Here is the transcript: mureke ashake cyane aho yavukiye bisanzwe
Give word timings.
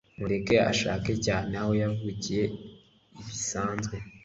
mureke 0.17 0.55
ashake 0.71 1.11
cyane 1.25 1.51
aho 1.61 1.71
yavukiye 1.81 2.43
bisanzwe 3.25 3.95